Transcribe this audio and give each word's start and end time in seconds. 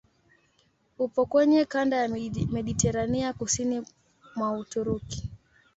Upo 0.99 1.25
kwenye 1.25 1.65
kanda 1.65 1.97
ya 1.97 2.07
Mediteranea 2.51 3.33
kusini 3.33 3.83
mwa 4.35 4.51
Uturuki. 4.51 5.29